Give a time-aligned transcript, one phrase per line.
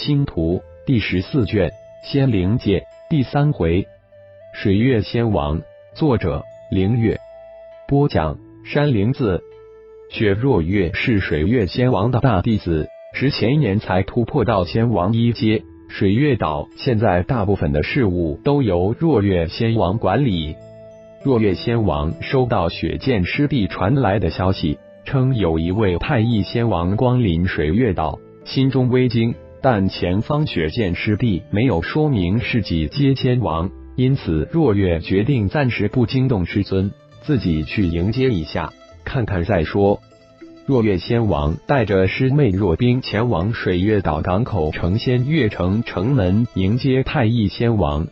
[0.00, 3.86] 星图第十四卷仙灵界第三回，
[4.54, 5.60] 水月仙王，
[5.92, 7.18] 作者灵月，
[7.86, 9.42] 播讲山灵子。
[10.10, 15.62] 雪若月是水月仙王的大弟子，十前年才突破到仙王一阶。
[15.90, 20.56] 水月岛现在大部分的事务都由若月仙王管理。
[21.22, 29.34] 若月仙王收到雪剑师弟传来的消息，称有一位太乙仙王光临水月岛，心中微惊。
[29.62, 36.90] 但前方雪剑师弟没有说明是几阶仙王，因此若月决定暂时不惊动师尊，
[37.22, 38.72] 自己去迎接一下，
[39.04, 40.00] 看看再说。
[40.66, 48.06] 若月仙王带着师妹若冰前往水月岛港口城仙月城城门迎接太乙仙王。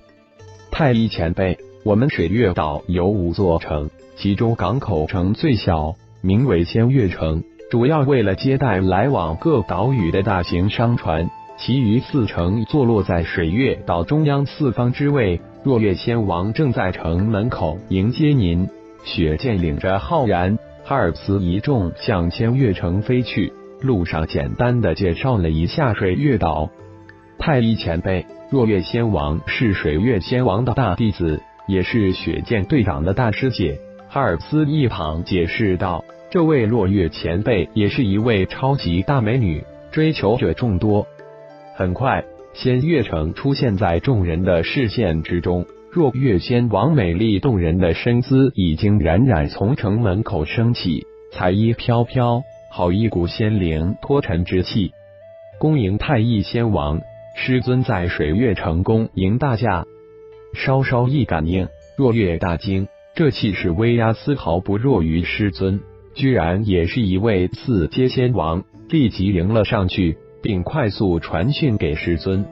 [0.71, 11.29] 太乙前辈，我们水月岛有五座城，其中港口城最小，名为仙月城，主要为了接待来往各岛屿的大型商船。
[11.59, 15.41] 其余四城坐落在水月岛中央四方之位。
[15.65, 18.69] 若月仙王正在城门口迎接您。
[19.05, 23.53] 雪剑领着浩然、哈尔斯一众向千月城飞去。
[23.83, 26.71] 路上简单的介绍了一下水月岛。
[27.39, 33.79] 太一前辈，若月仙王是水月仙王的大弟子，也是雪剑队长的大师姐。
[34.09, 41.07] 哈尔斯一旁解释道：“这位落月前辈也是一位超级大美女，追求者众多。”
[41.75, 45.65] 很快，仙月城出现在众人的视线之中。
[45.91, 54.93] 若月仙王美丽动人的身姿已经冉冉从城门口升起，彩衣飘飘，好一股仙灵脱尘之气。
[55.59, 57.01] 恭迎太乙仙王，
[57.35, 59.87] 师尊在水月城恭迎大驾。
[60.53, 65.81] 稍稍一感应，若月大惊，这气势威压丝毫不弱于师尊，
[66.19, 70.19] 居然也是一位四阶仙王，立即迎了上去。
[70.41, 72.45] 并快速传讯给师尊。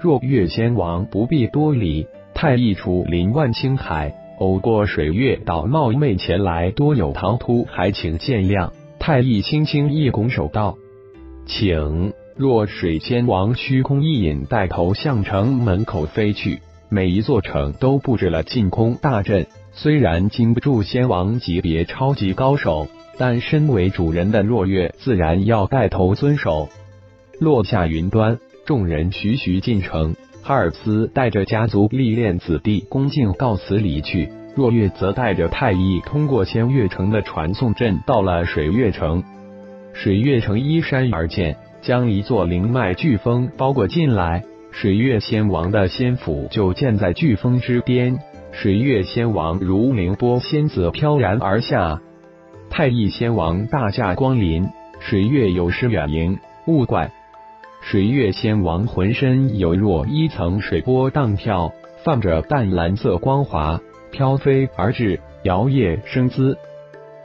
[0.00, 8.70] 若月仙王不必多礼，太一出临万青海，偶过水月岛，冒昧前来，多有唐突，还请见谅。
[8.98, 10.76] 太一轻轻一拱手道
[11.46, 16.60] ：“请。”若水仙王虚空一引，带头向城门口飞去。
[16.88, 26.68] 每一座城都布置了禁空大阵，虽然经不住仙王级别超级高手，但身为主人的若月自然要带头遵守。
[27.38, 30.14] 落下云端，众人徐徐进城。
[30.42, 34.30] 哈尔斯带着家族历练子弟恭敬告辞离去。
[34.56, 39.22] 若月则带着太一通过仙月城的传送阵到了水月城。
[39.92, 44.42] 水月城依山而建，将一座灵脉巨峰包裹进来。
[44.72, 48.18] 水月仙王的仙府就建在巨峰之巅。
[48.52, 52.00] 水月仙王如凌波仙子飘然而下。
[52.68, 54.68] 太一仙王大驾光临，
[55.00, 57.10] 水月有失远迎，勿怪。
[57.80, 61.72] 水月仙王浑身有若一层水波荡跳，
[62.04, 66.58] 泛着淡蓝色光华，飘飞而至，摇曳生姿。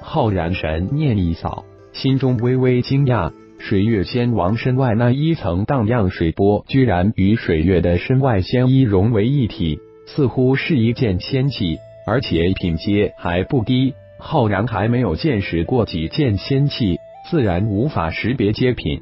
[0.02, 13.94] 浩然神念一扫，心中微微惊讶：水月仙王身外那一层荡漾水波，居然与水月的身外仙衣融为一体，似乎是一件仙器，而且品阶还不低。
[14.18, 17.00] 浩然还没有见识过几件仙器，
[17.30, 19.02] 自然无法识别阶品。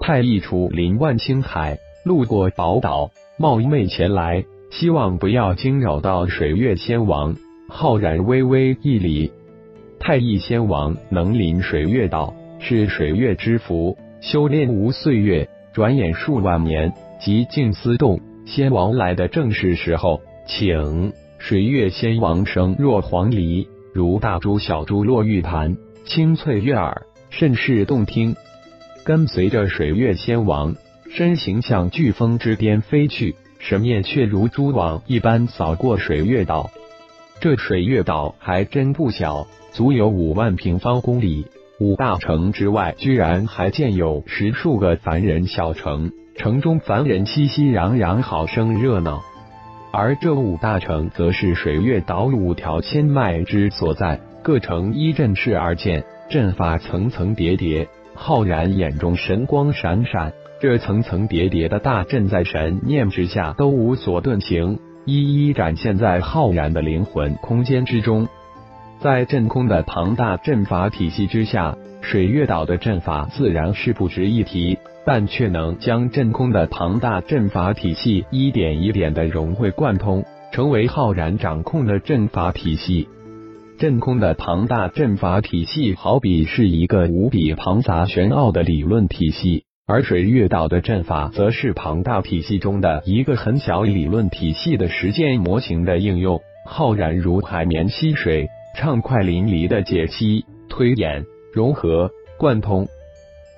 [0.00, 7.34] 太一出临万青海，路过宝岛，冒昧前来，希望不要惊扰到水月仙王。
[7.68, 9.32] 浩然微微一礼，
[9.98, 13.98] 太一仙王能临水月岛，是水月之福。
[14.20, 28.36] 修炼无岁月，转眼数万年，即静思动，仙王来的正是时候，请水月仙王声若黄鹂，如大珠小珠落玉盘，清脆悦耳，甚是动听。
[29.04, 30.76] 跟随着水月仙王
[31.10, 36.70] 身形向飓风之巅飞去，神念却如蛛网一般扫过水月岛。
[37.40, 41.46] 这水月岛还真不小，足有五万平方公里。
[41.80, 49.22] 五大城之外，居然还建有十数个凡人小城，城中凡人熙熙攘攘，好生热闹。
[49.90, 57.88] 而这五大城，则是水月岛五条千脉之所在，各城依阵势而建，阵法层层叠叠。
[58.14, 68.28] 浩然眼中神光闪闪，这层层叠叠的大阵在神念之下都无所遁形，一一展现在浩然的灵魂空间之中。
[69.00, 83.06] 在阵空的庞大阵法体系之下，水月岛的阵法自然是不值一提，但却能将阵空的庞大阵法体系一点一点的融会贯通，成为浩然掌控的阵法体系。
[83.78, 102.88] 阵空的庞大阵法体系，好比是一个无比庞杂玄奥的理论体系，而水月岛的阵法则是庞大体系中的一个很小理论体系的实践模型的应用，浩然如海绵吸水，畅快淋漓的解析、推演、融合、贯通。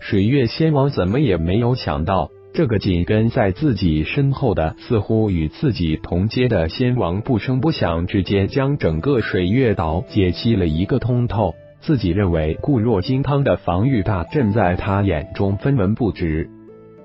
[0.00, 11.54] 水月仙王怎么也没有想到，这个紧跟在自己身后的、似乎与自己同阶的仙王不声不响，直接将整个水月岛解析了一个通透。
[11.80, 16.48] 自己认为固若金汤的防御大阵，在他眼中分文不值。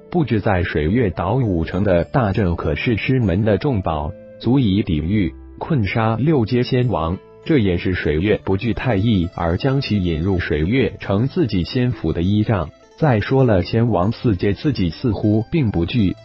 [0.09, 7.17] 布置在水月岛五城的大阵，可是师门的重宝，足以抵御困杀六阶仙王。
[7.45, 12.69] 这也是水月不惧太乙而将其引入水月城自己仙府的依仗。
[12.97, 16.15] 再说了，仙王四阶自己似乎并不惧。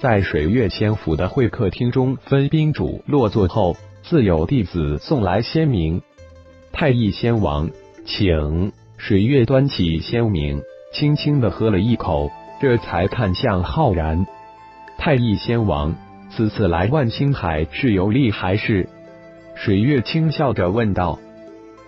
[0.00, 6.00] 在水月仙府的会客厅中，分宾主落座后，自有弟子送来仙茗。
[6.72, 7.70] 太乙仙王，
[8.04, 10.62] 请水月端起仙茗，
[10.92, 14.26] 轻轻的喝了一口，这才看向浩然。
[14.96, 15.94] 太乙仙王，
[16.30, 18.88] 此次来万星海是游历还是？
[19.54, 21.18] 水月轻笑着问道。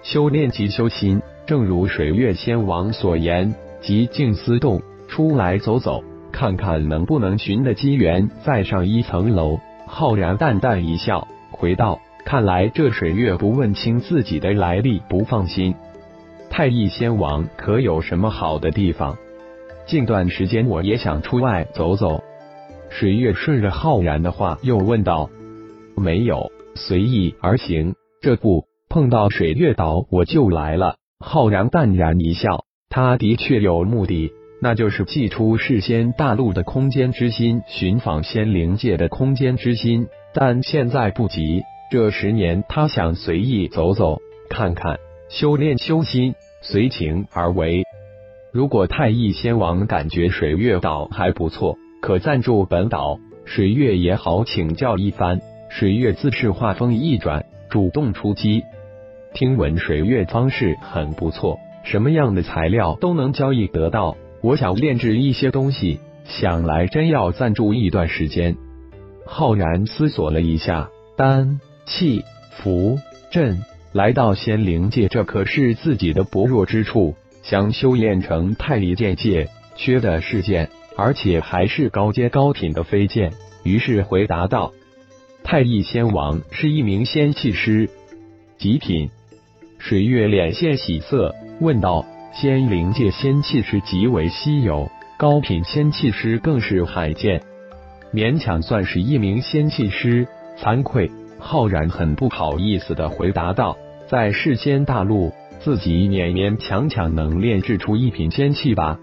[0.02, 9.58] 修炼即修心，正如水月仙王所言，即静思动，出来走走，看看能不能寻的机缘再上一层楼。
[9.86, 12.00] 浩然淡淡一笑，回道。
[12.24, 15.74] 看来这水月不问清自己的来历，不放心。
[16.50, 19.16] 太乙仙王可有什么好的地方？
[19.86, 22.22] 近段时间我也想出外走走。
[22.90, 25.30] 水月顺着浩然的话又问道
[25.96, 27.94] ：“没有，随意而行。
[28.20, 41.62] 这不碰到水月岛，我就来了。”浩然淡然一笑，他的确有目的，那就是祭出世仙大陆的空间之心，寻访仙灵界的空间之心，但现在不急。
[41.92, 44.98] 这十年，他想随意走走，看看，
[45.28, 47.84] 修炼修心，随情而为。
[48.52, 55.40] 如果太乙仙王感觉水月岛还不错，可暂住本岛，水月也好请教一番。
[55.68, 58.64] 水月自是话锋一转，主动出击。
[59.32, 64.16] 听闻水月方式很不错，什么样的材料都能交易得到。
[64.42, 68.56] 我想炼制一些东西，想来真要暂住一段时间。
[69.26, 71.60] 浩然思索了一下，丹。
[71.86, 72.22] 气
[72.52, 73.00] 符
[73.32, 77.16] 阵来到仙灵界，这可是自己的薄弱之处。
[77.42, 83.32] 想修炼成太乙剑界，缺的是剑，而且还是高阶高品的飞剑。
[83.64, 84.72] 于是回答道
[85.42, 87.90] ：“太乙仙王是一名仙气师，
[88.56, 89.10] 极品。”
[89.80, 92.04] 水月脸现喜色，问道
[92.34, 97.40] ：“仙灵界仙气师极为稀有，高品仙气师更是罕见，
[98.12, 100.28] 勉强算是一名仙气师，
[100.58, 101.10] 惭愧。”
[101.40, 103.74] 浩然很不好意思的回答道
[104.06, 108.98] ：“在世间大陆，自己勉勉强强能炼制出一品仙气吧？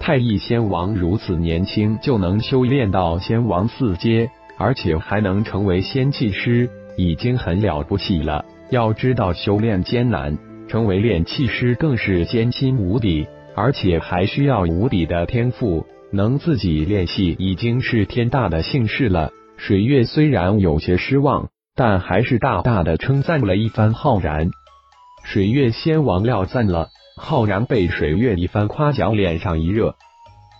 [0.00, 8.46] 太乙仙王如此年轻就能修炼到仙王四阶，而且还能成为仙气师，已经很了不起了。
[8.70, 10.38] 要知道修炼艰难，
[10.68, 15.86] 成为炼气师更是艰辛无比，而且还需要无比的天赋。
[16.12, 21.48] 能自己练气，已经是天大的幸事了。”水月虽然有些失望。
[21.78, 24.50] 但还是大大的称赞了一番浩然。
[25.22, 29.94] 水月仙王料赞了浩然，被水月一番夸奖，脸上一热。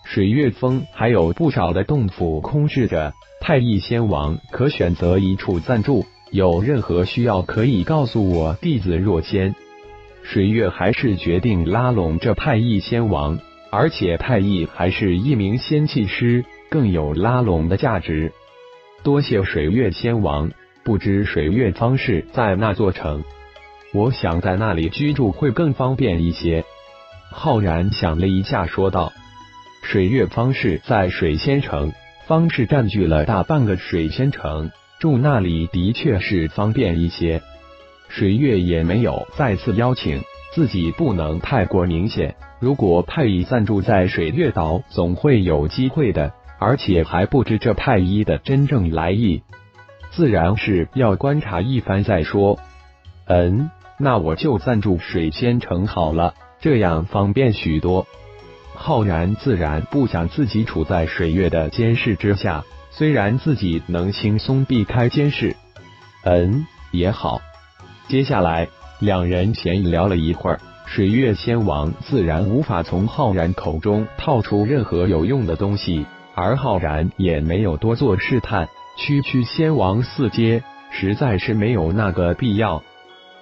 [0.04, 6.06] 水月峰还有不少的洞府空置着，太乙仙王可选择一处暂住。
[6.30, 9.54] 有任何需要，可以告诉我，弟子若仙。
[10.22, 13.38] 水月还是决定拉拢这太乙仙王，
[13.70, 18.32] 而且太乙还是一名仙气师，更有拉拢的价值。
[19.02, 20.50] 多谢水月仙王。
[20.84, 23.22] 不知水月方士在那座城，
[23.92, 26.64] 我想在那里居住会更方便一些。
[27.30, 29.12] 浩然想了一下，说道
[29.84, 31.92] ：“水月方士在水仙城，
[32.26, 37.42] 方士占据了大半个水仙城，住那里的确是方便一些。”
[38.08, 40.22] 水月也没有再次邀请，
[40.54, 42.36] 自己不能太过明显。
[42.58, 49.42] 如果太乙暂住在水月岛，总会有机会的，而且还不知这太医的真正来意。
[50.10, 52.58] 自然是要观察一番再说。
[53.26, 58.06] 嗯，那我就暂住水仙城好了，这样方便许多。
[58.74, 65.54] 浩然自然不想自己处在水月的监视之下，虽然自己能轻松避开监视。
[66.24, 67.40] 嗯，也好。
[68.08, 68.68] 接下来
[69.00, 78.68] 两人闲聊了一会儿，水月仙王自然无法从浩然口中套出任何有用的东西，而浩然也没有多做试探。
[78.96, 82.82] 区区仙王四阶，实在是没有那个必要。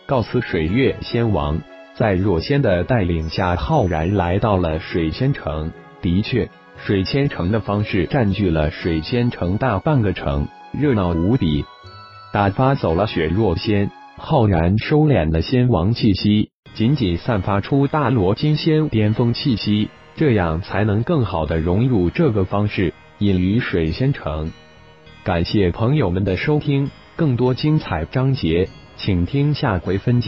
[0.05, 1.61] 告辞水月仙王，
[1.95, 5.73] 在若仙的带领下，浩然来到了水仙城。
[6.03, 6.51] 的确，
[6.85, 11.65] 水仙城的方式占据了水仙城大半个城，热闹无比。
[12.33, 24.53] 打发走了雪若仙，浩然收敛了仙王气息，仅仅散发出大罗金仙巅峰气息，这样才能更好的融入这个方式，隐于水仙城。
[25.25, 30.25] 感谢朋友们的收听，更多精彩章节，请听下回分解。